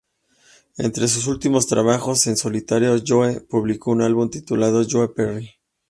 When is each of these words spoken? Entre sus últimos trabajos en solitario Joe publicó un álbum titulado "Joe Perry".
Entre 0.79 1.07
sus 1.07 1.27
últimos 1.27 1.67
trabajos 1.67 2.25
en 2.25 2.35
solitario 2.35 2.95
Joe 3.05 3.39
publicó 3.41 3.91
un 3.91 4.01
álbum 4.01 4.31
titulado 4.31 4.83
"Joe 4.89 5.09
Perry". 5.09 5.51